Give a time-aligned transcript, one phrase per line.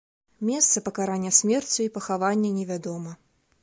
[0.47, 3.19] Месца пакарання смерцю і пахавання невядома.